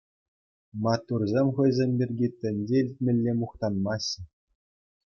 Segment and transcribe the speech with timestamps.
[0.83, 4.21] Маттурсем хӑйсем пирки тӗнче илтмелле мухтанмаҫҫӗ.